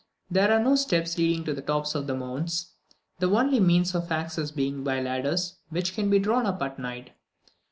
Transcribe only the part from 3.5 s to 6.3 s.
means of access being by ladders, which can be